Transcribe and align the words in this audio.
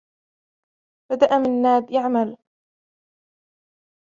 بدأ 1.09 1.37
منّاد 1.37 1.91
يعمل. 1.91 2.37